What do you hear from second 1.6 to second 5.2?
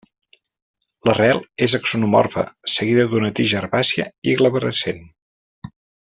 és axonomorfa seguida d'una tija herbàcia i glabrescent.